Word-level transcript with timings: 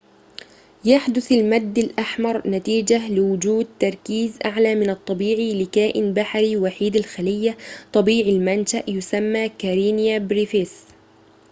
يحدث 0.85 1.31
المد 1.31 1.77
الأحمر 1.77 2.47
نتيجة 2.47 3.09
لوجود 3.11 3.67
تركيز 3.79 4.39
أعلى 4.45 4.75
من 4.75 4.89
الطبيعي 4.89 5.63
لكائن 5.63 6.13
بحري 6.13 6.57
وحيد 6.57 6.95
الخلية 6.95 7.57
طبيعي 7.93 8.29
المنشأ 8.31 8.83
يسمى 8.89 9.49
كارينيا 9.49 10.17
بريفيس 10.19 10.83